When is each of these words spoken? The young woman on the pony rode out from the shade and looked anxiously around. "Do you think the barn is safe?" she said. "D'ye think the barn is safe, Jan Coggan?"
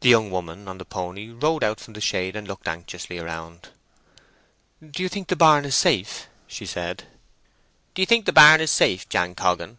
The 0.00 0.08
young 0.08 0.30
woman 0.30 0.66
on 0.68 0.78
the 0.78 0.86
pony 0.86 1.28
rode 1.28 1.62
out 1.62 1.78
from 1.78 1.92
the 1.92 2.00
shade 2.00 2.34
and 2.34 2.48
looked 2.48 2.66
anxiously 2.66 3.18
around. 3.18 3.68
"Do 4.82 5.02
you 5.02 5.08
think 5.10 5.28
the 5.28 5.36
barn 5.36 5.66
is 5.66 5.74
safe?" 5.74 6.28
she 6.46 6.64
said. 6.64 7.04
"D'ye 7.94 8.06
think 8.06 8.24
the 8.24 8.32
barn 8.32 8.62
is 8.62 8.70
safe, 8.70 9.06
Jan 9.06 9.34
Coggan?" 9.34 9.76